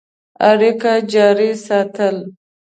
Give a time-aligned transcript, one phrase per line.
[0.49, 2.15] اړیکي جاري ساتل.